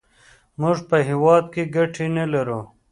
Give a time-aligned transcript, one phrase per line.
[0.61, 2.59] موږ په هېواد کې ګټې نه لرو.